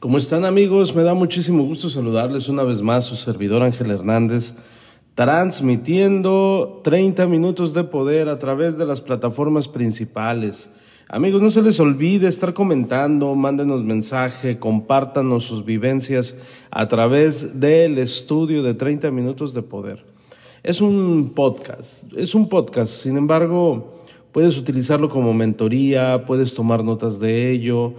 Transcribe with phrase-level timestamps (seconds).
[0.00, 0.94] ¿Cómo están amigos?
[0.94, 4.54] Me da muchísimo gusto saludarles una vez más, su servidor Ángel Hernández,
[5.14, 10.70] transmitiendo 30 minutos de poder a través de las plataformas principales.
[11.06, 16.34] Amigos, no se les olvide estar comentando, mándenos mensaje, compártanos sus vivencias
[16.70, 20.02] a través del estudio de 30 minutos de poder.
[20.62, 23.99] Es un podcast, es un podcast, sin embargo,
[24.32, 27.94] puedes utilizarlo como mentoría, puedes tomar notas de ello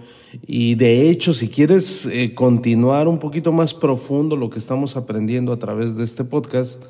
[0.48, 5.52] y de hecho, si quieres eh, continuar un poquito más profundo lo que estamos aprendiendo
[5.52, 6.84] a través de este podcast,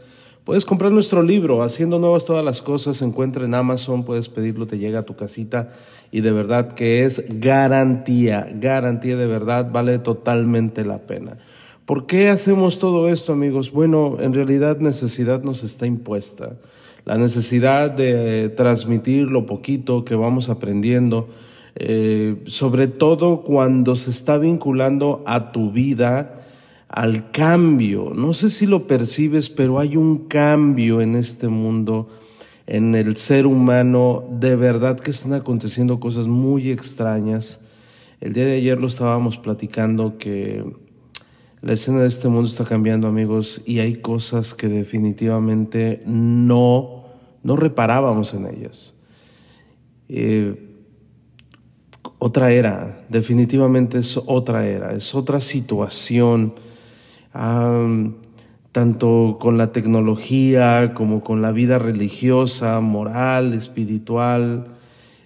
[0.44, 4.68] puedes comprar nuestro libro, Haciendo Nuevas Todas las Cosas, se encuentra en Amazon, puedes pedirlo,
[4.68, 5.72] te llega a tu casita
[6.12, 11.38] y de verdad que es garantía, garantía de verdad, vale totalmente la pena.
[11.86, 13.72] ¿Por qué hacemos todo esto, amigos?
[13.72, 16.58] Bueno, en realidad necesidad nos está impuesta.
[17.06, 21.30] La necesidad de transmitir lo poquito que vamos aprendiendo,
[21.76, 26.42] eh, sobre todo cuando se está vinculando a tu vida,
[26.88, 28.12] al cambio.
[28.14, 32.10] No sé si lo percibes, pero hay un cambio en este mundo,
[32.68, 34.24] en el ser humano.
[34.30, 37.62] De verdad que están aconteciendo cosas muy extrañas.
[38.20, 40.64] El día de ayer lo estábamos platicando que
[41.62, 47.06] la escena de este mundo está cambiando, amigos, y hay cosas que definitivamente no,
[47.44, 48.96] no reparábamos en ellas.
[50.10, 50.70] Eh,
[52.18, 56.56] otra era, definitivamente es otra era, es otra situación,
[58.72, 64.81] tanto con la tecnología como con la vida religiosa, moral, espiritual.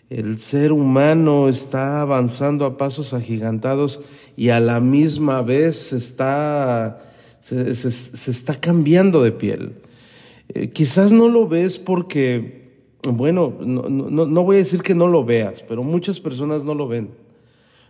[0.10, 4.02] El ser humano está avanzando a pasos agigantados
[4.38, 7.00] y a la misma vez está,
[7.40, 9.74] se, está cambiando de piel.
[10.50, 12.66] Eh, quizás no lo ves porque
[13.12, 17.10] bueno, no, voy a decir que no lo veas, pero muchas personas no lo ven.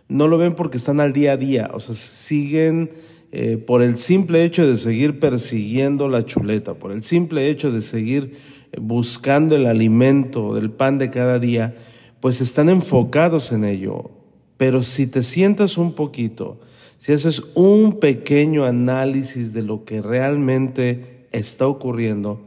[0.08, 2.90] No lo ven porque están al día a día, o sea, siguen
[3.32, 7.82] eh, por el simple hecho de seguir persiguiendo la chuleta, por el simple hecho de
[7.82, 8.36] seguir
[8.80, 11.74] buscando el alimento del pan de cada día,
[12.20, 14.10] pues están enfocados en ello.
[14.56, 16.60] Pero si te sientas un poquito,
[16.98, 22.40] si haces un pequeño análisis de lo que realmente está ocurriendo,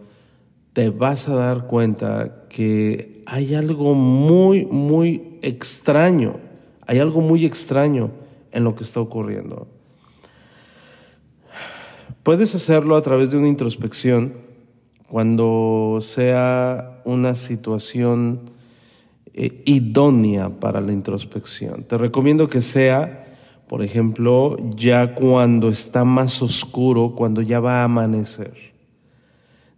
[0.74, 6.38] te vas a dar cuenta que hay algo muy, muy extraño,
[6.88, 8.12] hay algo muy extraño
[8.52, 9.68] en lo que está ocurriendo.
[12.24, 14.34] Puedes hacerlo a través de una introspección
[15.08, 18.52] cuando sea una situación
[19.34, 21.84] eh, idónea para la introspección.
[21.84, 23.26] Te recomiendo que sea,
[23.68, 28.54] por ejemplo, ya cuando está más oscuro, cuando ya va a amanecer.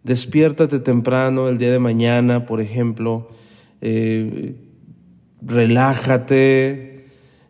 [0.04, 3.30] Despiértate temprano el día de mañana, por ejemplo.
[3.82, 4.56] Eh,
[5.42, 7.08] relájate,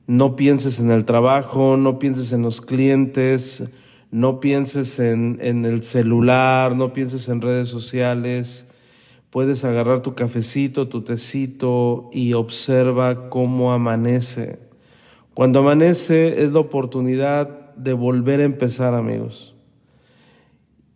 [0.08, 3.64] no pienses en el trabajo, no pienses en los clientes,
[4.10, 8.68] no pienses en, en el celular, no pienses en redes sociales.
[9.32, 14.60] Puedes agarrar tu cafecito, tu tecito y observa cómo amanece.
[15.34, 19.56] Cuando amanece es la oportunidad de volver a empezar, amigos.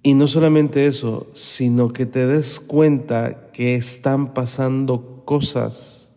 [0.03, 6.12] Y no solamente eso, sino que te des cuenta que están pasando cosas.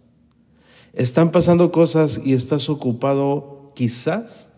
[0.92, 4.50] Están pasando cosas y estás ocupado quizás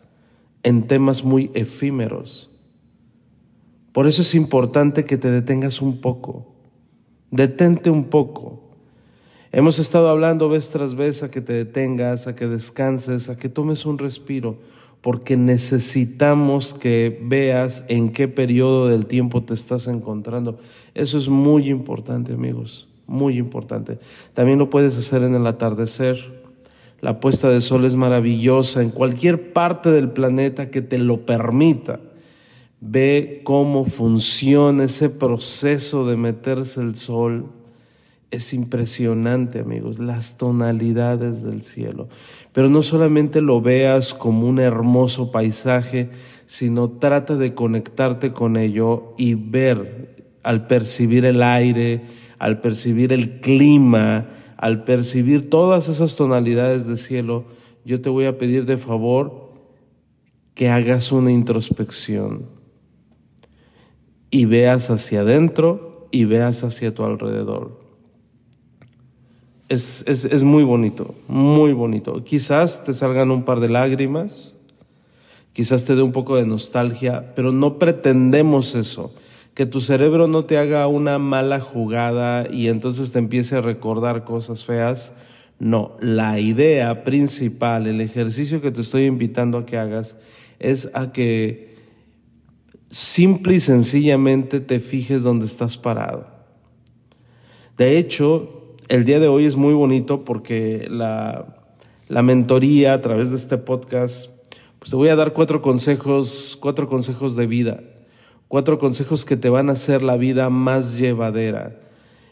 [0.63, 2.51] en temas muy efímeros.
[3.93, 6.50] Por eso es importante que te detengas un poco.
[7.31, 8.61] Detente un poco.
[9.53, 13.49] Hemos estado hablando vez tras vez a que te detengas, a que descanses, a que
[13.49, 14.59] tomes un respiro
[15.01, 20.59] porque necesitamos que veas en qué periodo del tiempo te estás encontrando.
[20.95, 23.99] Eso es muy importante, amigos, muy importante.
[24.35, 26.41] También lo puedes hacer en el atardecer.
[27.01, 32.01] La puesta de sol es maravillosa en cualquier parte del planeta que te lo permita.
[32.81, 37.51] Ve cómo funciona ese proceso de meterse el sol
[38.31, 42.09] es impresionante, amigos, las tonalidades del cielo.
[42.53, 46.11] Pero no solamente lo veas como un hermoso paisaje,
[46.47, 52.03] sino trata de conectarte con ello y ver al percibir el aire,
[52.39, 57.47] al percibir el clima, al percibir todas esas tonalidades del cielo,
[57.85, 59.51] yo te voy a pedir de favor
[60.55, 62.60] que hagas una introspección
[64.31, 67.79] y veas hacia adentro y veas hacia tu alrededor.
[69.69, 72.25] Es, es, muy bonito, muy bonito.
[72.25, 74.53] Quizás te salgan un par de lágrimas,
[75.53, 79.15] quizás te dé un poco de nostalgia, pero no pretendemos eso,
[79.55, 84.25] que tu cerebro no te haga una mala jugada y entonces te empiece a recordar
[84.25, 85.13] cosas feas.
[85.61, 90.17] No, la idea principal, el ejercicio que te estoy invitando a que hagas
[90.59, 91.70] es a que
[92.91, 96.27] simple y sencillamente te fijes donde estás parado.
[97.79, 101.57] De hecho, el día de hoy es muy bonito porque la,
[102.09, 104.29] mentoría a través de este podcast,
[104.81, 107.81] pues te voy a dar cuatro consejos, cuatro consejos de vida,
[108.49, 111.81] cuatro consejos que te van a hacer la vida más llevadera.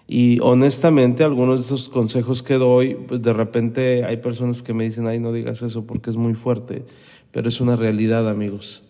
[0.08, 4.84] Y honestamente, algunos de esos consejos que doy, pues de repente hay personas que me
[4.84, 6.84] dicen, ay, no digas eso porque es muy fuerte,
[7.30, 8.87] pero es una realidad, amigos.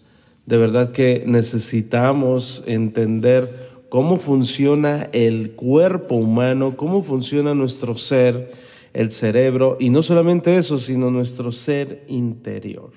[0.49, 8.51] De verdad que necesitamos entender cómo funciona el cuerpo humano, cómo funciona nuestro ser,
[8.95, 12.93] el cerebro, y no solamente eso, sino nuestro ser interior.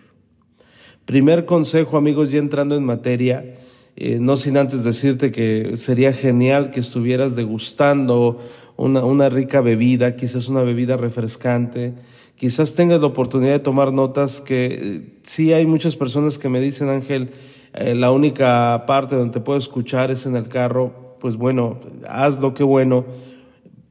[1.03, 3.57] Primer consejo, amigos, ya entrando en materia,
[3.97, 8.39] eh, no sin antes decirte que sería genial que estuvieras degustando
[8.77, 11.95] una, una rica bebida, quizás una bebida refrescante,
[12.41, 16.59] quizás tengas la oportunidad de tomar notas que eh, sí hay muchas personas que me
[16.59, 17.33] dicen, Ángel,
[17.75, 21.79] eh, la única parte donde te puedo escuchar es en el carro, pues bueno,
[22.09, 23.05] hazlo, qué bueno.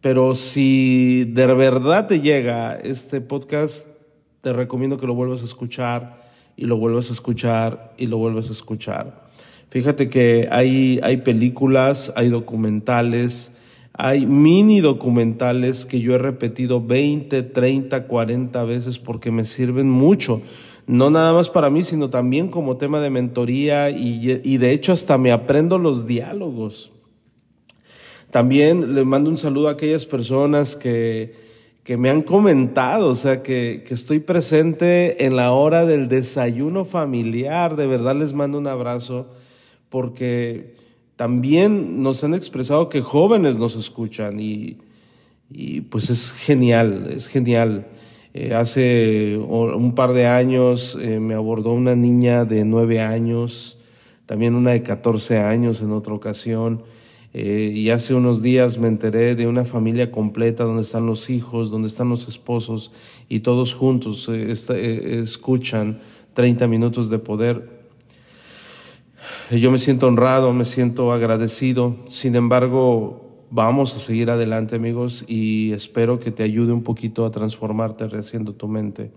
[0.00, 3.86] Pero si de verdad te llega este podcast,
[4.40, 6.20] te recomiendo que lo vuelvas a escuchar
[6.56, 9.28] y lo vuelvas a escuchar y lo vuelvas a escuchar.
[9.68, 13.52] Fíjate que hay, hay películas, hay documentales,
[13.92, 20.40] hay mini documentales que yo he repetido 20, 30, 40 veces porque me sirven mucho
[20.90, 25.18] no nada más para mí, sino también como tema de mentoría y, de hecho hasta
[25.18, 26.90] me aprendo los diálogos.
[28.32, 31.32] También le mando un saludo a aquellas personas que,
[31.84, 36.84] que me han comentado, o sea, que, que, estoy presente en la hora del desayuno
[36.84, 37.76] familiar.
[37.76, 39.28] De verdad les mando un abrazo
[39.90, 40.74] porque
[41.20, 44.78] también nos han expresado que jóvenes nos escuchan y,
[45.50, 47.88] y pues es genial, es genial.
[48.32, 53.76] Eh, hace un par de años eh, me abordó una niña de nueve años,
[54.24, 56.84] también una de 14 años en otra ocasión.
[57.34, 61.70] Eh, y hace unos días me enteré de una familia completa donde están los hijos,
[61.70, 62.92] donde están los esposos
[63.28, 66.00] y todos juntos escuchan
[66.32, 67.79] 30 minutos de poder.
[69.50, 71.96] Yo me siento honrado, me siento agradecido.
[72.06, 77.32] Sin embargo, Vamos a seguir adelante amigos y espero que te ayude un poquito a
[77.32, 79.10] transformarte rehaciendo tu mente.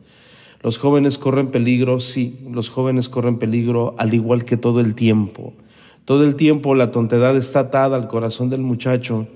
[0.63, 5.53] Los jóvenes corren peligro, sí, los jóvenes corren peligro al igual que todo el tiempo.
[6.03, 9.27] Todo el tiempo la tontedad está atada al corazón del muchacho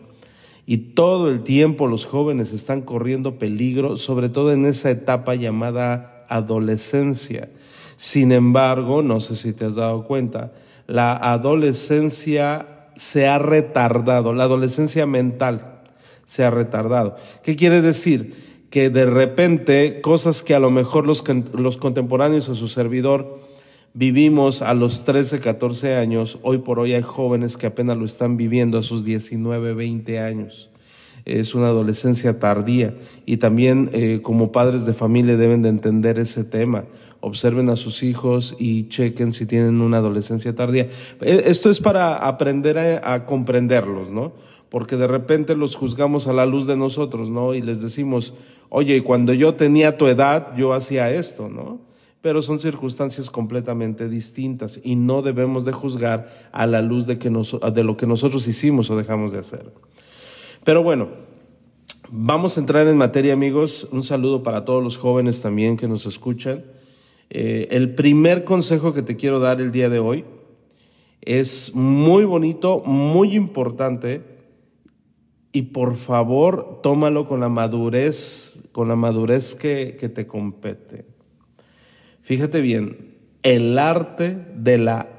[0.65, 6.25] y todo el tiempo los jóvenes están corriendo peligro, sobre todo en esa etapa llamada
[6.27, 7.51] adolescencia.
[7.97, 10.53] Sin embargo, no sé si te has dado cuenta,
[10.85, 15.81] la adolescencia se ha retardado, la adolescencia mental
[16.23, 17.15] se ha retardado.
[17.44, 18.65] ¿Qué quiere decir?
[18.69, 21.23] Que de repente cosas que a lo mejor los,
[21.54, 23.39] los contemporáneos a su servidor
[23.94, 28.37] vivimos a los 13, 14 años, hoy por hoy hay jóvenes que apenas lo están
[28.37, 30.69] viviendo a sus 19, 20 años.
[31.25, 32.94] Es una adolescencia tardía
[33.25, 36.85] y también eh, como padres de familia deben de entender ese tema
[37.21, 40.88] observen a sus hijos y chequen si tienen una adolescencia tardía.
[41.21, 44.33] E, esto es para aprender a, comprenderlos, ¿no?
[44.69, 47.54] Porque de repente los juzgamos a la luz de nosotros, ¿no?
[47.54, 48.33] Y les decimos,
[48.69, 51.80] oye, cuando yo tenía tu edad, yo hacía esto, ¿no?
[52.21, 57.30] Pero son circunstancias completamente distintas y no debemos de juzgar a la luz de, que
[57.30, 59.71] de lo que nosotros hicimos o dejamos de hacer.
[60.64, 61.07] Pero bueno,
[62.09, 63.88] vamos a entrar en materia, amigos.
[63.92, 66.66] Un saludo para todos los jóvenes también que nos escuchan.
[67.29, 70.25] Eh, el primer consejo que te quiero dar el día de hoy
[71.21, 74.23] es muy bonito, muy importante
[75.51, 81.05] y por favor tómalo con la madurez, con la madurez que, que te compete.
[82.21, 85.09] Fíjate bien, el arte de la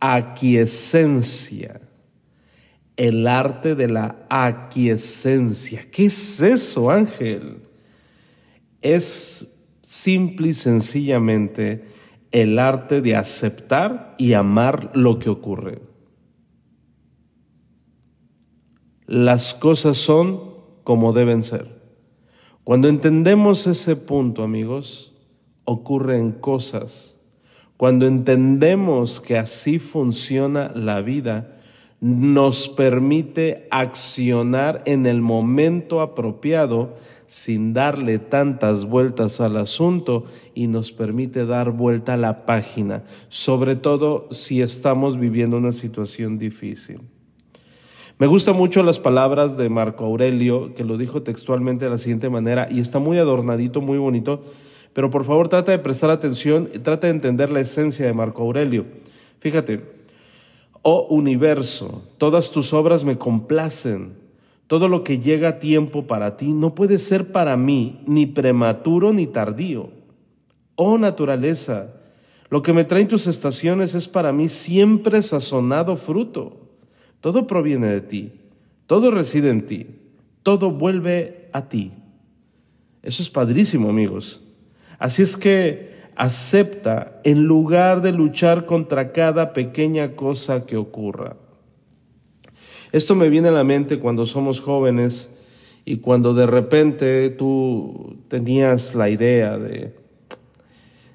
[0.00, 1.80] aquiescencia.
[2.96, 5.82] El arte de la aquiescencia.
[5.90, 7.62] ¿Qué es eso, Ángel?
[8.80, 9.53] Es
[9.84, 11.84] simple y sencillamente
[12.32, 15.82] el arte de aceptar y amar lo que ocurre.
[19.06, 20.40] Las cosas son
[20.82, 21.68] como deben ser.
[22.64, 25.12] Cuando entendemos ese punto, amigos,
[25.64, 27.16] ocurren cosas.
[27.76, 31.53] Cuando entendemos que así funciona la vida,
[32.04, 36.96] nos permite accionar en el momento apropiado
[37.26, 43.74] sin darle tantas vueltas al asunto y nos permite dar vuelta a la página, sobre
[43.74, 47.00] todo si estamos viviendo una situación difícil.
[48.18, 52.28] Me gustan mucho las palabras de Marco Aurelio, que lo dijo textualmente de la siguiente
[52.28, 54.44] manera, y está muy adornadito, muy bonito,
[54.92, 58.42] pero por favor trata de prestar atención y trata de entender la esencia de Marco
[58.42, 58.84] Aurelio.
[59.38, 60.03] Fíjate,
[60.86, 64.18] Oh universo, todas tus obras me complacen.
[64.66, 69.14] Todo lo que llega a tiempo para ti no puede ser para mí ni prematuro
[69.14, 69.88] ni tardío.
[70.74, 71.94] Oh naturaleza,
[72.50, 76.68] lo que me traen tus estaciones es para mí siempre sazonado fruto.
[77.22, 78.32] Todo proviene de ti,
[78.86, 79.86] todo reside en ti,
[80.42, 81.92] todo vuelve a ti.
[83.02, 84.42] Eso es padrísimo, amigos.
[84.98, 91.36] Así es que acepta en lugar de luchar contra cada pequeña cosa que ocurra.
[92.92, 95.30] Esto me viene a la mente cuando somos jóvenes
[95.84, 99.94] y cuando de repente tú tenías la idea de,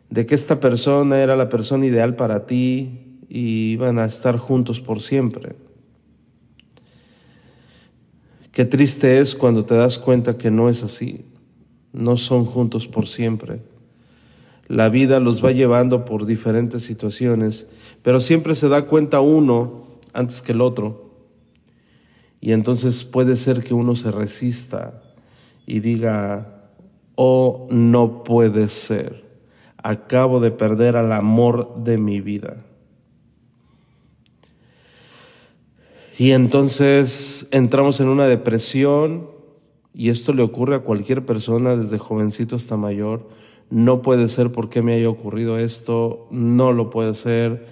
[0.10, 4.82] de que esta persona era la persona ideal para ti y iban a estar juntos
[4.82, 5.56] por siempre.
[8.52, 11.24] Qué triste es cuando te das cuenta que no es así,
[11.94, 13.62] no son juntos por siempre.
[14.70, 17.68] La vida los va llevando por diferentes situaciones,
[18.04, 19.84] pero siempre se da cuenta uno
[20.14, 21.10] antes que el otro.
[22.40, 25.02] Y entonces puede ser que uno se resista
[25.66, 26.70] y diga,
[27.16, 29.26] oh, no puede ser,
[29.78, 32.64] acabo de perder al amor de mi vida.
[36.20, 39.32] Y entonces entramos en una depresión,
[39.96, 43.28] y esto le ocurre a cualquier persona, desde jovencito hasta mayor,
[43.70, 47.66] no puede ser porque me haya ocurrido esto, no lo puede ser,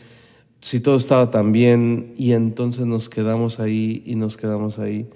[0.62, 5.10] si todo estaba tan bien y entonces nos quedamos ahí y nos quedamos ahí.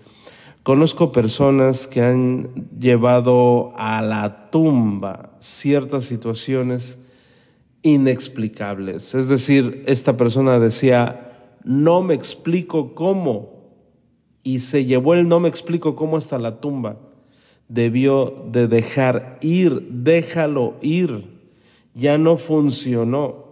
[0.63, 6.99] Conozco personas que han llevado a la tumba ciertas situaciones
[7.81, 9.15] inexplicables.
[9.15, 13.61] Es decir, esta persona decía, no me explico cómo,
[14.43, 16.97] y se llevó el no me explico cómo hasta la tumba
[17.71, 21.23] debió de dejar ir, déjalo ir,
[21.93, 23.45] ya no funcionó.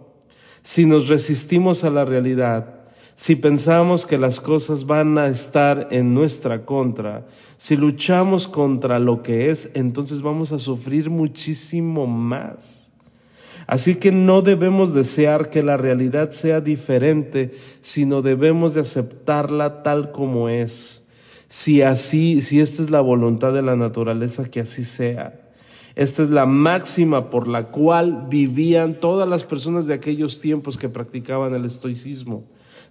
[0.60, 2.80] Si nos resistimos a la realidad,
[3.14, 9.22] si pensamos que las cosas van a estar en nuestra contra, si luchamos contra lo
[9.22, 12.90] que es, entonces vamos a sufrir muchísimo más.
[13.66, 20.12] Así que no debemos desear que la realidad sea diferente, sino debemos de aceptarla tal
[20.12, 20.99] como es
[21.50, 25.34] si así, si esta es la voluntad de la naturaleza, que así sea.
[25.96, 30.88] Esta es la máxima por la cual vivían todas las personas de aquellos tiempos que
[30.88, 32.44] practicaban el estoicismo.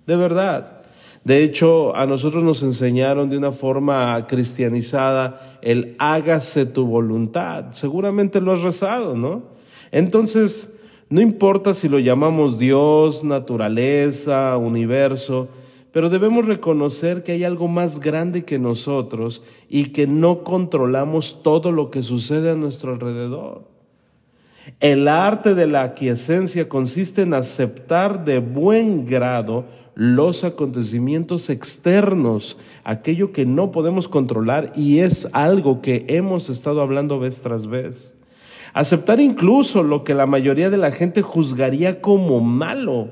[0.05, 0.81] De verdad.
[1.23, 7.71] De hecho, a nosotros nos enseñaron de una forma cristianizada el hágase tu voluntad.
[7.71, 9.43] Seguramente lo has rezado, ¿no?
[9.91, 15.47] Entonces, no importa si lo llamamos Dios, naturaleza, universo,
[15.91, 21.71] pero debemos reconocer que hay algo más grande que nosotros y que no controlamos todo
[21.71, 23.63] lo que sucede a nuestro alrededor.
[24.79, 29.65] El arte de la aquiescencia consiste en aceptar de buen grado
[29.95, 37.19] los acontecimientos externos, aquello que no podemos controlar y es algo que hemos estado hablando
[37.19, 38.15] vez tras vez.
[38.73, 43.09] Aceptar incluso lo que la mayoría de la gente juzgaría como malo,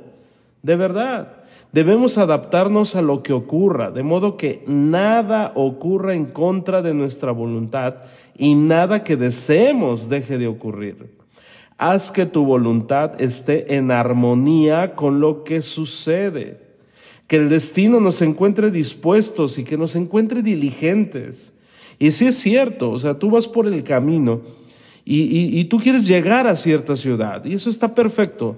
[0.62, 1.37] de verdad.
[1.78, 7.32] Debemos adaptarnos a lo que ocurra, de modo que nada ocurra en contra de nuestra
[7.32, 7.98] voluntad
[8.36, 11.12] y nada que deseemos deje de ocurrir.
[11.78, 16.60] Haz que tu voluntad esté en armonía con lo que sucede.
[17.28, 21.54] Que el destino nos encuentre dispuestos y que nos encuentre diligentes.
[22.00, 24.42] Y si es cierto, o sea, tú vas por el camino
[25.06, 28.58] y tú quieres llegar a cierta ciudad y eso está perfecto.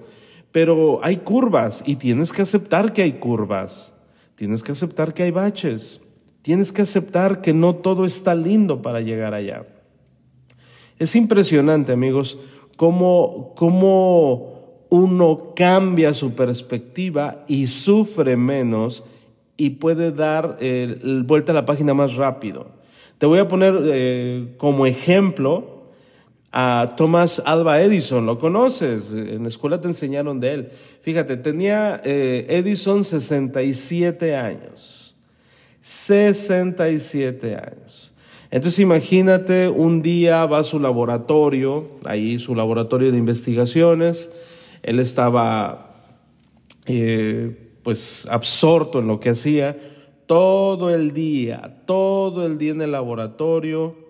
[0.52, 3.96] Pero hay curvas y tienes que aceptar que hay curvas.
[4.36, 6.02] Tienes que aceptar que hay baches.
[6.42, 9.66] Tienes que aceptar que no todo está lindo para llegar allá.
[10.98, 12.40] Es impresionante, amigos,
[12.76, 19.04] cómo, cómo uno cambia su perspectiva y sufre menos
[19.56, 22.68] y puede dar eh, vuelta a la página más rápido.
[23.18, 25.79] Te voy a poner eh, como ejemplo
[26.52, 30.70] a Thomas Alba Edison, lo conoces, en la escuela te enseñaron de él.
[31.02, 35.16] Fíjate, tenía eh, Edison 67 años,
[35.82, 38.14] 67 años.
[38.52, 44.32] Entonces imagínate, un día va a su laboratorio, ahí su laboratorio de investigaciones,
[44.82, 45.94] él estaba
[46.88, 49.78] eh, pues absorto en lo que hacía,
[50.26, 54.09] todo el día, todo el día en el laboratorio,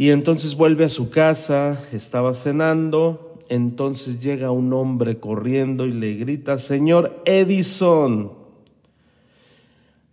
[0.00, 6.14] y entonces vuelve a su casa, estaba cenando, entonces llega un hombre corriendo y le
[6.14, 8.32] grita, Señor Edison,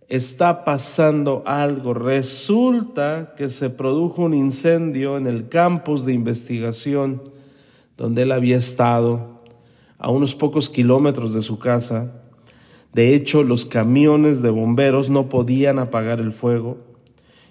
[0.06, 1.94] está pasando algo.
[1.94, 7.22] Resulta que se produjo un incendio en el campus de investigación
[7.96, 9.40] donde él había estado,
[9.96, 12.12] a unos pocos kilómetros de su casa.
[12.92, 16.87] De hecho, los camiones de bomberos no podían apagar el fuego.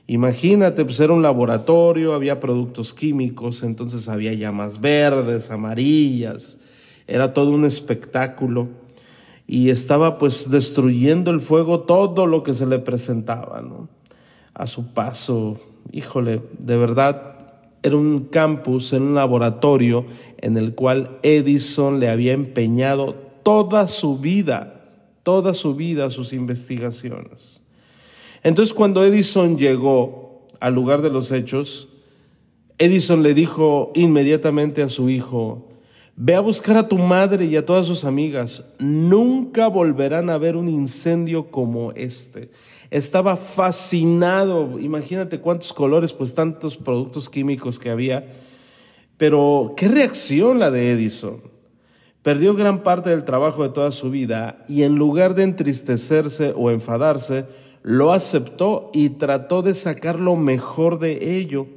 [0.08, 6.58] Imagínate, pues era un laboratorio, había productos químicos, entonces había llamas verdes, amarillas,
[7.08, 8.70] era todo un espectáculo
[9.48, 13.90] y estaba pues destruyendo el fuego todo lo que se le presentaba, ¿no?
[14.54, 15.60] A su paso,
[15.92, 17.38] híjole, de verdad
[17.84, 20.06] era un campus, un laboratorio
[20.38, 24.86] en el cual Edison le había empeñado toda su vida,
[25.24, 27.62] toda su vida sus investigaciones.
[28.44, 31.90] Entonces cuando Edison llegó al lugar de los hechos,
[32.78, 35.68] Edison le dijo inmediatamente a su hijo,
[36.20, 38.66] Ve a buscar a tu madre y a todas sus amigas.
[38.80, 42.50] Nunca volverán a ver un incendio como este.
[42.90, 44.80] Estaba fascinado.
[44.80, 48.32] Imagínate cuántos colores, pues tantos productos químicos que había.
[49.18, 51.40] Pero qué reacción la de Edison.
[52.24, 56.72] Perdió gran parte del trabajo de toda su vida y en lugar de entristecerse o
[56.72, 57.46] enfadarse,
[57.84, 61.68] lo aceptó y trató de sacar lo mejor de ello.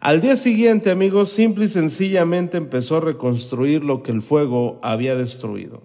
[0.00, 5.14] Al día siguiente, amigos, simple y sencillamente empezó a reconstruir lo que el fuego había
[5.14, 5.82] destruido.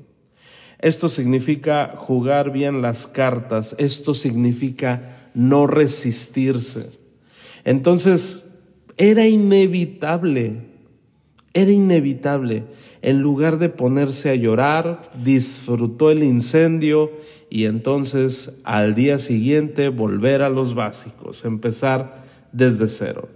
[0.79, 6.89] Esto significa jugar bien las cartas, esto significa no resistirse.
[7.65, 8.61] Entonces,
[8.97, 10.61] era inevitable,
[11.53, 12.63] era inevitable.
[13.01, 17.11] En lugar de ponerse a llorar, disfrutó el incendio
[17.55, 23.29] y entonces al día siguiente volver a los básicos, empezar desde cero.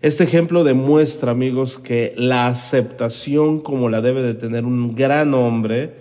[0.00, 5.92] Este ejemplo demuestra, amigos, que la aceptación como la debe de tener un gran hombre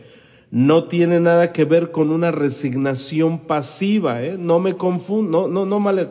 [0.51, 4.23] no tiene nada que ver con una resignación pasiva.
[4.23, 4.37] ¿eh?
[4.39, 6.07] No me confundo, no, no, no me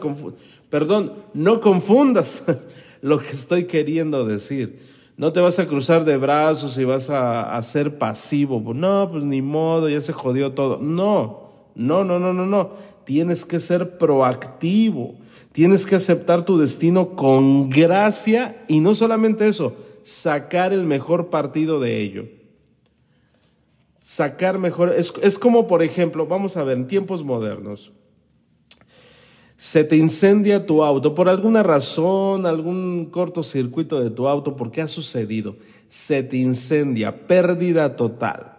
[0.68, 2.44] perdón, no confundas
[3.00, 4.80] lo que estoy queriendo decir.
[5.18, 8.72] No te vas a cruzar de brazos y vas a, ser pasivo.
[8.72, 10.78] No, pues ni modo, ya se jodió todo.
[10.81, 12.70] No, no, no, no, no, no.
[13.04, 15.16] Tienes que ser proactivo.
[15.50, 21.81] Tienes que aceptar tu destino con gracia y no solamente eso, sacar el mejor partido
[21.81, 22.26] de ello.
[23.98, 27.90] Sacar mejor, es, es como por ejemplo, vamos a ver, en tiempos modernos,
[29.61, 34.83] se te incendia tu auto por alguna razón, algún cortocircuito de tu auto, ¿por qué
[34.83, 35.57] ha sucedido?
[35.88, 38.57] Se te incendia, pérdida total.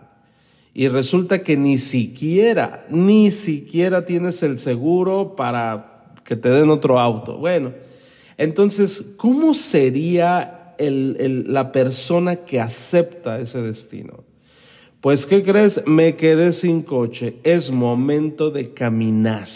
[0.74, 7.00] Y resulta que ni siquiera, ni siquiera tienes el seguro para que te den otro
[7.00, 7.38] auto.
[7.38, 7.72] Bueno,
[8.38, 14.26] entonces, ¿cómo sería la persona que acepta ese destino?
[15.00, 15.82] Pues, ¿qué crees?
[15.86, 17.38] Me quedé sin coche.
[17.44, 19.48] Es momento de caminar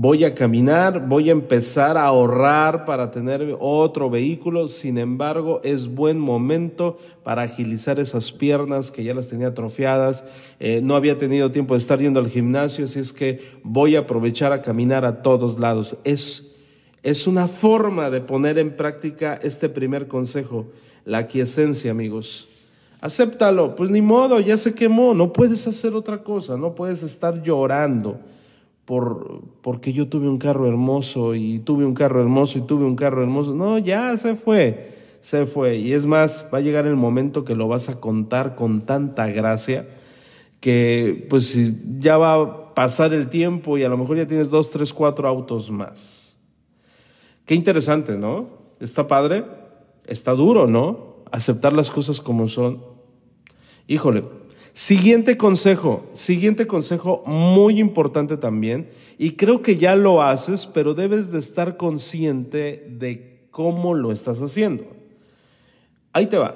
[0.00, 5.92] voy a caminar, voy a empezar a ahorrar para tener otro vehículo, sin embargo es
[5.92, 10.24] buen momento para agilizar esas piernas que ya las tenía atrofiadas,
[10.60, 14.00] eh, no había tenido tiempo de estar yendo al gimnasio, así es que voy a
[14.00, 15.98] aprovechar a caminar a todos lados.
[16.04, 16.58] Es,
[17.02, 20.68] es una forma de poner en práctica este primer consejo,
[21.04, 22.46] la quiesencia, amigos.
[23.00, 27.42] Acéptalo, pues ni modo, ya se quemó, no puedes hacer otra cosa, no puedes estar
[27.42, 28.20] llorando
[28.88, 32.96] por, porque yo tuve un carro hermoso y tuve un carro hermoso y tuve un
[32.96, 33.54] carro hermoso.
[33.54, 35.76] No, ya se fue, se fue.
[35.76, 39.26] Y es más, va a llegar el momento que lo vas a contar con tanta
[39.26, 39.86] gracia
[40.60, 44.70] que pues ya va a pasar el tiempo y a lo mejor ya tienes dos,
[44.70, 46.34] tres, cuatro autos más.
[47.44, 48.48] Qué interesante, ¿no?
[48.80, 49.44] Está padre,
[50.06, 51.24] está duro, ¿no?
[51.30, 52.82] Aceptar las cosas como son.
[53.86, 54.24] Híjole,
[54.78, 58.88] Siguiente consejo, siguiente consejo muy importante también,
[59.18, 64.40] y creo que ya lo haces, pero debes de estar consciente de cómo lo estás
[64.40, 64.84] haciendo.
[66.12, 66.54] Ahí te va.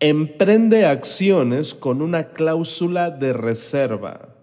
[0.00, 4.34] Emprende acciones con una cláusula de reserva.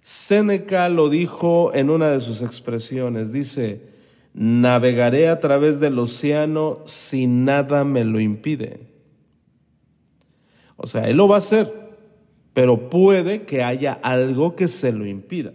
[0.00, 3.80] Séneca lo dijo en una de sus expresiones, dice,
[4.34, 8.89] navegaré a través del océano si nada me lo impide.
[10.82, 11.70] O sea, Él lo va a hacer,
[12.54, 15.52] pero puede que haya algo que se lo impida.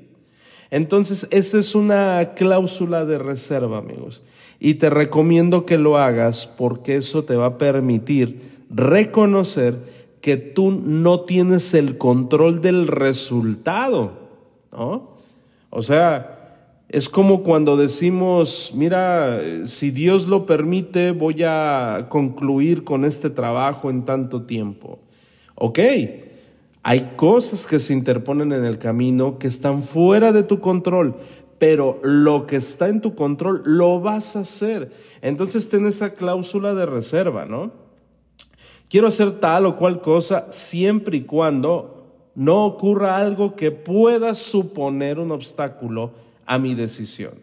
[0.70, 4.24] Entonces, esa es una cláusula de reserva, amigos.
[4.60, 9.76] Y te recomiendo que lo hagas porque eso te va a permitir reconocer
[10.22, 14.12] que tú no tienes el control del resultado,
[14.72, 15.16] ¿no?
[15.72, 23.06] O sea, es como cuando decimos, mira, si Dios lo permite, voy a concluir con
[23.06, 25.00] este trabajo en tanto tiempo.
[25.56, 25.80] Ok,
[26.84, 31.16] hay cosas que se interponen en el camino que están fuera de tu control,
[31.58, 34.92] pero lo que está en tu control lo vas a hacer.
[35.22, 37.72] Entonces ten esa cláusula de reserva, ¿no?
[38.90, 45.20] Quiero hacer tal o cual cosa siempre y cuando no ocurra algo que pueda suponer
[45.20, 46.12] un obstáculo
[46.46, 47.34] a mi decisión.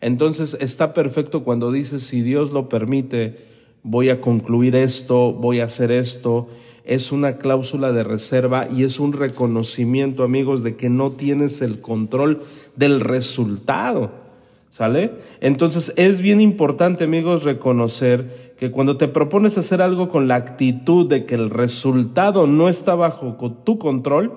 [0.00, 3.44] Entonces está perfecto cuando dices, si Dios lo permite,
[3.82, 6.48] voy a concluir esto, voy a hacer esto
[6.86, 11.80] es una cláusula de reserva y es un reconocimiento, amigos, de que no tienes el
[11.80, 12.42] control
[12.76, 14.24] del resultado.
[14.70, 15.12] ¿Sale?
[15.40, 21.08] Entonces es bien importante, amigos, reconocer que cuando te propones hacer algo con la actitud
[21.08, 24.32] de que el resultado no está bajo tu control,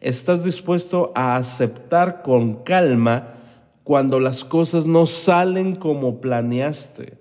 [0.00, 3.34] estás dispuesto a aceptar con calma
[3.82, 7.19] cuando las cosas no salen como planeaste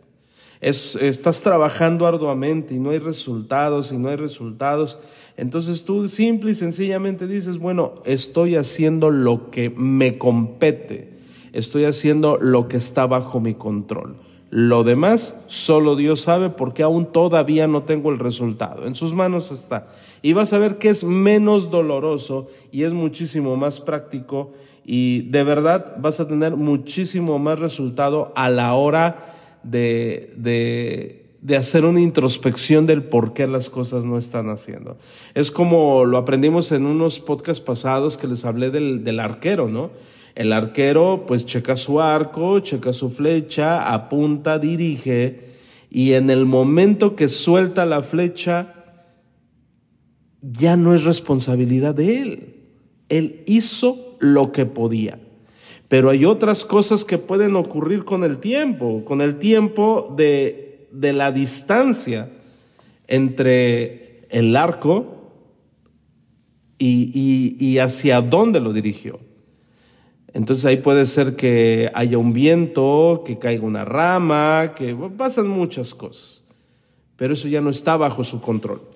[0.62, 5.00] estás trabajando arduamente y no hay resultados y no hay resultados.
[5.38, 11.14] Entonces tú simple y sencillamente dices, bueno, estoy haciendo lo que me compete,
[11.54, 14.18] estoy haciendo lo que está bajo mi control.
[14.52, 18.88] Lo demás solo Dios sabe porque aún todavía no tengo el resultado.
[18.88, 19.86] En sus manos está.
[20.24, 24.52] Y vas a ver que es menos doloroso y es muchísimo más práctico
[24.84, 29.29] y de verdad vas a tener muchísimo más resultado a la hora
[29.64, 31.26] de,
[31.58, 34.98] hacer una introspección del por qué las cosas no están haciendo.
[35.34, 39.92] Es como lo aprendimos en unos podcasts pasados que les hablé del, del arquero, ¿no?
[40.36, 45.50] El arquero pues checa su arco, checa su flecha, apunta, dirige
[45.90, 48.76] y en el momento que suelta la flecha
[50.42, 52.56] ya no es responsabilidad de él.
[53.10, 55.20] Él hizo lo que podía.
[55.90, 61.32] Pero hay otras cosas que pueden ocurrir con el tiempo, con el tiempo de, la
[61.32, 62.30] distancia
[63.08, 65.34] entre el arco
[66.78, 69.20] y, y, hacia dónde lo dirigió.
[70.32, 75.96] Entonces ahí puede ser que haya un viento, que caiga una rama, que pasan muchas
[75.96, 76.44] cosas.
[77.16, 78.89] Pero eso ya no está bajo su control.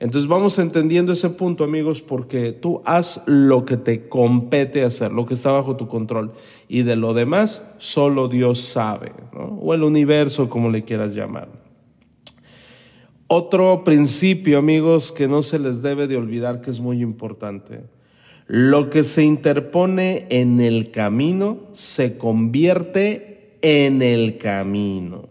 [0.00, 5.26] Entonces vamos entendiendo ese punto, amigos, porque tú haz lo que te compete hacer, lo
[5.26, 6.32] que está bajo tu control.
[6.68, 11.48] Y de lo demás, solo Dios sabe, o el universo, como le quieras llamar.
[13.26, 17.82] Otro principio, amigos, que no se les debe de olvidar que es muy importante.
[18.46, 25.28] Lo que se interpone en el camino se convierte en el camino.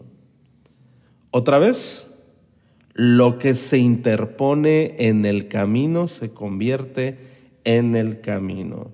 [1.32, 2.09] ¿Otra vez?
[3.02, 7.16] Lo que se interpone en el camino se convierte
[7.64, 8.90] en el camino.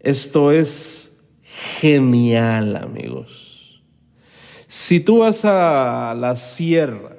[0.00, 3.82] Esto es genial, amigos.
[4.66, 7.16] Si tú vas a la sierra,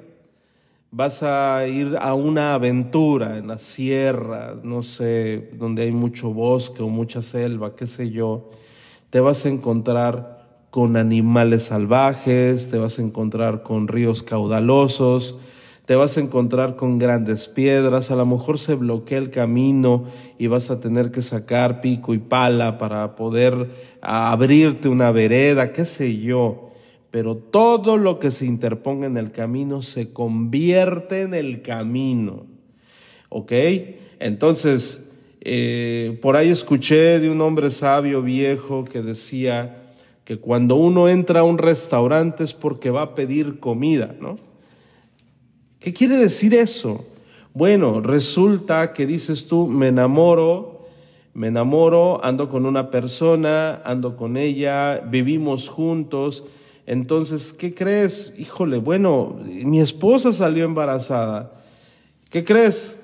[0.92, 6.84] vas a ir a una aventura en la sierra, no sé, donde hay mucho bosque
[6.84, 8.50] o mucha selva, qué sé yo,
[9.10, 15.40] te vas a encontrar con animales salvajes, te vas a encontrar con ríos caudalosos,
[15.84, 20.04] te vas a encontrar con grandes piedras, a lo mejor se bloquea el camino
[20.38, 23.68] y vas a tener que sacar pico y pala para poder
[24.00, 26.70] abrirte una vereda, qué sé yo.
[27.10, 32.46] Pero todo lo que se interponga en el camino se convierte en el camino.
[33.28, 33.52] ¿Ok?
[34.18, 39.82] Entonces, eh, por ahí escuché de un hombre sabio viejo que decía
[40.24, 44.51] que cuando uno entra a un restaurante es porque va a pedir comida, ¿no?
[45.82, 47.04] ¿Qué quiere decir eso?
[47.54, 50.86] Bueno, resulta que dices tú, me enamoro,
[51.34, 56.44] me enamoro, ando con una persona, ando con ella, vivimos juntos.
[56.86, 58.32] Entonces, ¿qué crees?
[58.38, 61.52] Híjole, bueno, mi esposa salió embarazada.
[62.30, 63.01] ¿Qué crees?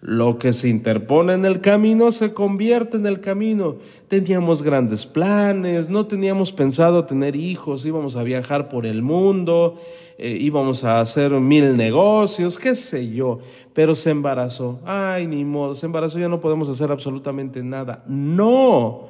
[0.00, 3.76] Lo que se interpone en el camino se convierte en el camino.
[4.06, 9.76] Teníamos grandes planes, no teníamos pensado tener hijos, íbamos a viajar por el mundo,
[10.16, 13.40] eh, íbamos a hacer mil negocios, qué sé yo,
[13.72, 14.78] pero se embarazó.
[14.84, 18.04] Ay, ni modo, se embarazó, ya no podemos hacer absolutamente nada.
[18.06, 19.08] No,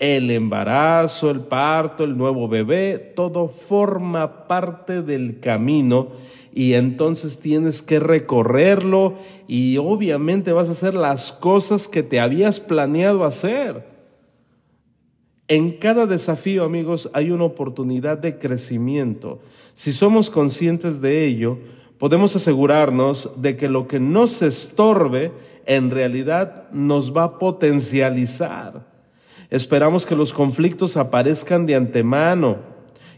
[0.00, 6.08] el embarazo, el parto, el nuevo bebé, todo forma parte del camino
[6.54, 9.14] y entonces tienes que recorrerlo
[9.48, 13.84] y obviamente vas a hacer las cosas que te habías planeado hacer.
[15.48, 19.40] En cada desafío, amigos, hay una oportunidad de crecimiento.
[19.74, 21.58] Si somos conscientes de ello,
[21.98, 25.32] podemos asegurarnos de que lo que nos estorbe
[25.66, 28.86] en realidad nos va a potencializar.
[29.50, 32.73] Esperamos que los conflictos aparezcan de antemano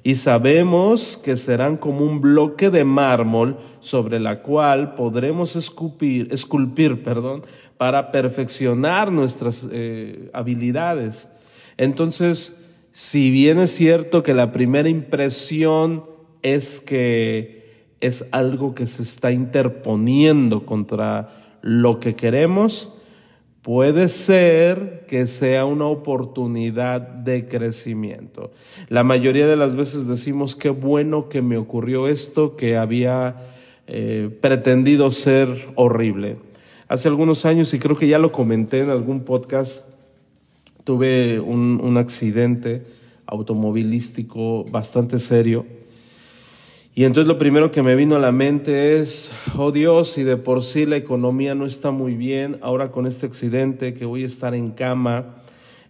[0.07, 7.43] y sabemos que serán como un bloque de mármol sobre la cual podremos esculpir, perdón,
[7.77, 11.29] para perfeccionar nuestras eh, habilidades.
[11.77, 12.57] Entonces,
[12.93, 16.05] si bien es cierto que la primera impresión
[16.41, 22.93] es que es algo que se está interponiendo contra lo que queremos,
[23.67, 28.53] puede ser que sea una oportunidad de crecimiento.
[28.89, 33.49] La mayoría de las veces decimos, qué bueno que me ocurrió esto que había
[33.89, 36.37] eh, pretendido ser horrible.
[36.87, 39.89] Hace algunos años, y creo que ya lo comenté en algún podcast,
[40.85, 42.85] tuve un, un accidente
[43.27, 45.67] automovilístico bastante serio
[46.99, 50.39] y entonces lo primero que me vino a la mente es, oh Dios, si de
[50.39, 54.27] por sí la economía no está muy bien, ahora con este accidente que voy a
[54.27, 55.37] estar en cama,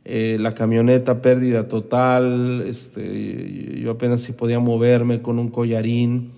[0.04, 6.32] eh, la camioneta pérdida total, este, yo apenas si podía moverme con un collarín,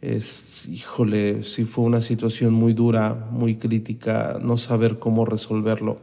[0.00, 6.00] es, híjole, sí fue una situación muy dura, muy crítica, no saber cómo resolverlo.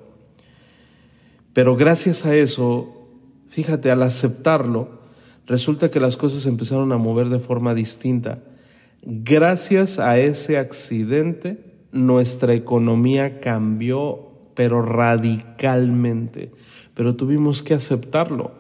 [1.52, 3.10] Pero gracias a eso,
[3.50, 5.01] fíjate, al aceptarlo,
[5.48, 8.40] resulta que las cosas empezaron a mover de forma distinta.
[9.04, 16.52] Gracias a ese accidente, nuestra economía cambió, pero radicalmente.
[16.94, 18.52] Pero tuvimos que aceptarlo.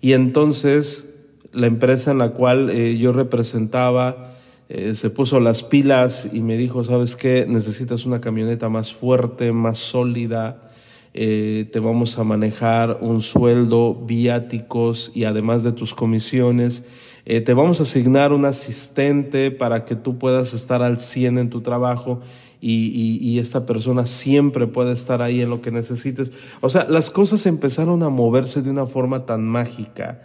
[0.00, 1.16] Y entonces
[1.52, 4.28] la empresa en la cual eh, yo representaba
[4.68, 7.46] eh, se puso las pilas y me dijo, ¿sabes qué?
[7.48, 10.67] Necesitas una camioneta más fuerte, más sólida,
[11.14, 16.86] eh, te vamos a manejar un sueldo, viáticos y además de tus comisiones.
[17.24, 21.50] Eh, te vamos a asignar un asistente para que tú puedas estar al 100 en
[21.50, 22.20] tu trabajo
[22.60, 26.32] y, y, esta persona siempre puede estar ahí en lo que necesites.
[26.60, 30.22] O sea, las cosas empezaron a moverse de una forma tan mágica.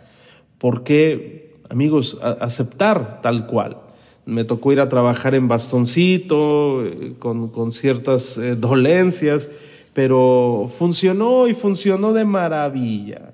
[0.57, 3.77] ¿Por qué, amigos, aceptar tal cual?
[4.25, 9.49] Me tocó ir a trabajar en bastoncito, eh, con, con ciertas dolencias
[9.93, 13.33] pero funcionó y funcionó de maravilla.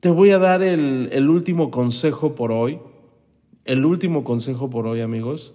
[0.00, 2.80] Te voy a dar el, último consejo por hoy,
[3.64, 5.54] el último consejo por hoy amigos,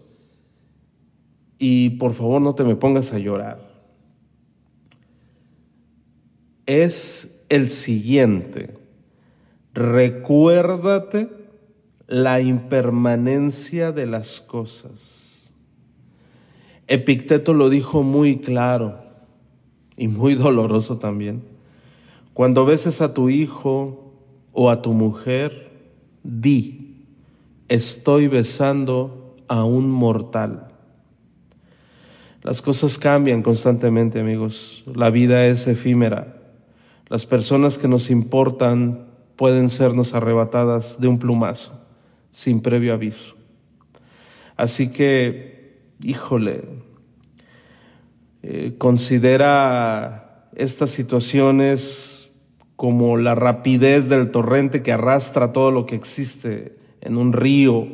[1.60, 3.68] y por favor no te me pongas a llorar.
[6.66, 8.76] Es el siguiente,
[9.74, 11.30] recuérdate
[12.08, 15.27] la impermanencia de las cosas.
[16.88, 19.00] Epicteto lo dijo muy claro
[19.98, 21.44] y muy doloroso también.
[22.34, 24.14] Cuando beses a tu hijo
[24.54, 25.72] o a tu mujer,
[26.24, 27.04] di,
[27.68, 30.68] estoy besando a un mortal.
[32.44, 34.84] Las cosas cambian constantemente, amigos.
[34.94, 36.38] La vida es efímera.
[37.10, 41.74] Las personas que nos importan pueden sernos arrebatadas de un plumazo,
[42.32, 43.36] sin previo aviso.
[44.56, 45.57] Así que
[46.04, 46.64] híjole,
[48.44, 52.30] eh, considera estas situaciones
[52.76, 57.88] como la rapidez del torrente que arrastra todo lo que existe en un río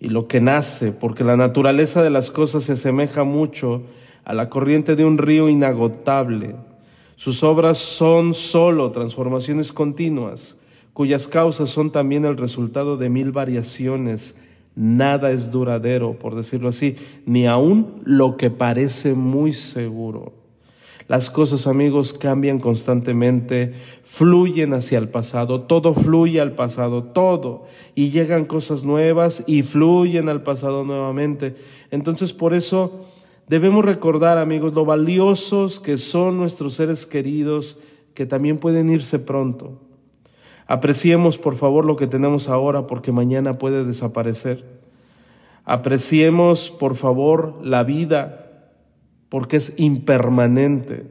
[0.00, 3.82] y lo que nace, porque la naturaleza de las cosas se asemeja mucho
[4.24, 6.54] a la corriente de un río inagotable.
[7.16, 10.58] Sus obras son solo transformaciones continuas,
[10.92, 14.36] cuyas causas son también el resultado de mil variaciones
[14.80, 16.94] Nada es duradero, por decirlo así,
[17.26, 20.34] ni aún lo que parece muy seguro.
[21.08, 23.72] Las cosas, amigos, cambian constantemente,
[24.04, 27.64] fluyen hacia el pasado, todo fluye al pasado, todo,
[27.96, 31.56] y llegan cosas nuevas y fluyen al pasado nuevamente.
[31.90, 33.04] Entonces, por eso
[33.48, 37.80] debemos recordar, amigos, lo valiosos que son nuestros seres queridos,
[38.14, 39.87] que también pueden irse pronto.
[40.68, 44.64] Apreciemos por favor lo que tenemos ahora porque mañana puede desaparecer.
[45.64, 48.68] Apreciemos por favor la vida
[49.30, 51.06] porque es impermanente.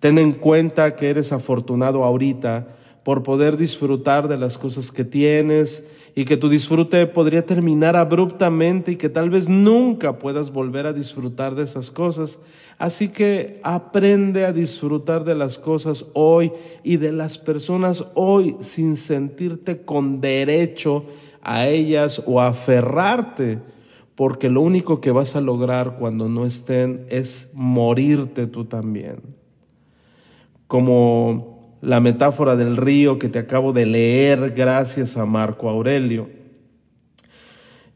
[0.00, 2.68] Ten en cuenta que eres afortunado ahorita
[3.04, 5.84] por poder disfrutar de las cosas que tienes
[6.16, 10.92] y que tu disfrute podría terminar abruptamente y que tal vez nunca puedas volver a
[10.92, 12.38] disfrutar de esas cosas.
[12.78, 16.52] Así que aprende a disfrutar de las cosas hoy
[16.84, 21.04] y de las personas hoy sin sentirte con derecho
[21.42, 23.58] a ellas o aferrarte,
[24.14, 29.20] porque lo único que vas a lograr cuando no estén es morirte tú también.
[30.68, 31.53] Como
[31.84, 36.28] la metáfora del río que te acabo de leer gracias a Marco Aurelio.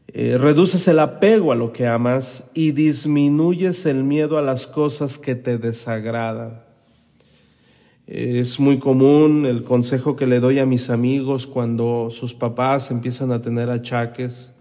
[0.07, 5.17] Eh, reduces el apego a lo que amas y disminuyes el miedo a las cosas
[5.17, 6.63] que te desagradan.
[8.05, 13.31] Es muy común el consejo que le doy a mis amigos cuando sus papás empiezan
[13.31, 14.55] a tener achaques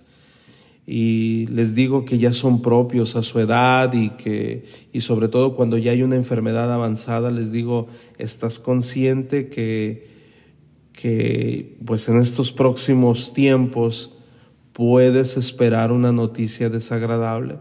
[0.90, 5.54] y les digo que ya son propios a su edad y que y sobre todo
[5.54, 10.08] cuando ya hay una enfermedad avanzada les digo estás consciente que
[10.92, 14.14] que pues en estos próximos tiempos
[14.72, 17.58] puedes esperar una noticia desagradable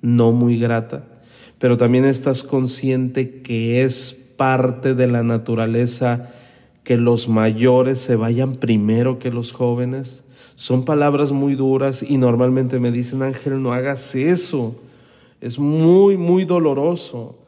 [0.00, 1.20] no muy grata
[1.58, 6.32] pero también estás consciente que es parte de la naturaleza
[6.84, 10.24] que los mayores se vayan primero que los jóvenes.
[10.60, 14.78] Son palabras muy duras y normalmente me dicen, Ángel, no hagas eso.
[15.40, 17.38] Es muy, muy doloroso.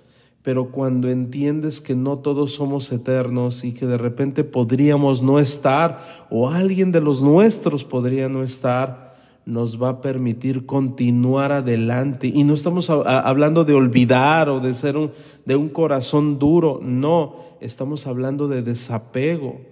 [0.42, 6.27] Pero cuando entiendes que no todos somos eternos y que de repente podríamos no estar
[6.31, 12.33] o alguien de los nuestros podría no estar, nos va a permitir continuar adelante.
[12.33, 15.11] Y no estamos hablando de olvidar o de ser un,
[15.44, 19.72] de un corazón duro, no, estamos hablando de desapego.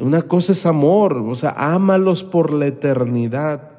[0.00, 3.70] Una cosa es amor, o sea, ámalos por la eternidad,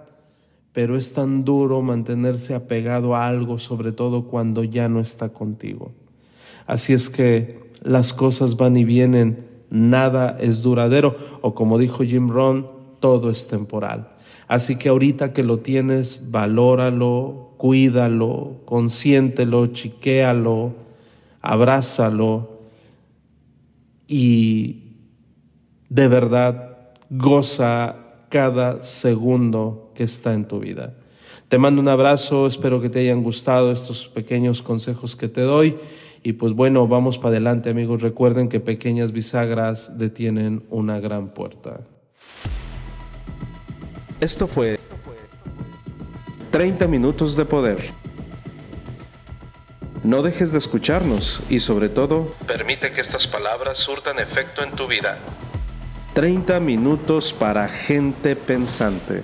[0.72, 5.92] pero es tan duro mantenerse apegado a algo, sobre todo cuando ya no está contigo.
[6.68, 12.30] Así es que las cosas van y vienen, nada es duradero, o como dijo Jim
[12.30, 12.68] Rohn,
[13.00, 14.10] todo es temporal.
[14.48, 20.74] Así que ahorita que lo tienes, valóralo, cuídalo, consiéntelo, chiquéalo,
[21.42, 22.60] abrázalo
[24.08, 24.89] y
[25.90, 26.78] de verdad
[27.10, 27.96] goza
[28.30, 30.94] cada segundo que está en tu vida.
[31.48, 35.78] Te mando un abrazo, espero que te hayan gustado estos pequeños consejos que te doy.
[36.22, 38.02] Y pues bueno, vamos para adelante amigos.
[38.02, 41.80] Recuerden que pequeñas bisagras detienen una gran puerta.
[44.20, 44.78] Esto fue
[46.52, 47.80] 30 minutos de poder.
[50.04, 54.88] No dejes de escucharnos y sobre todo, permite que estas palabras surtan efecto en tu
[54.88, 55.18] vida.
[56.20, 59.24] 30 minutos para gente pensante.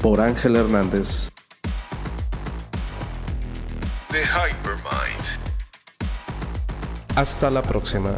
[0.00, 1.28] Por Ángel Hernández.
[4.10, 5.22] The Hypermind.
[7.16, 8.16] Hasta la próxima.